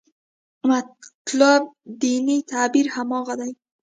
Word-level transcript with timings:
مطلوب 0.69 1.63
دیني 2.01 2.37
تعبیر 2.51 2.87
هماغه 2.95 3.33
دی. 3.39 3.51